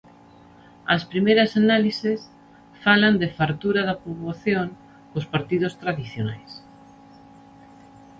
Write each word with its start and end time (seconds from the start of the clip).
As 0.95 1.03
primeiras 1.11 1.51
análises 1.63 2.19
falan 2.85 3.15
de 3.21 3.29
fartura 3.37 3.81
da 3.89 3.99
poboación 4.03 4.67
cos 5.11 5.25
partidos 5.33 5.73
tradicionais. 5.81 6.51